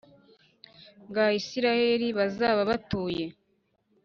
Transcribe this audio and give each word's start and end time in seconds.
Bwa 1.09 1.25
isirayeli 1.39 2.07
bazaba 2.17 2.61
batuye 2.69 3.25